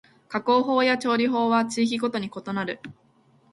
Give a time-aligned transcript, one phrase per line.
[0.29, 2.79] 加工法や調理法は地域ごとに異なる